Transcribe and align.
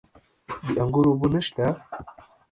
د 0.73 0.75
انګورو 0.83 1.09
اوبه 1.11 1.27
نشته؟ 1.33 1.65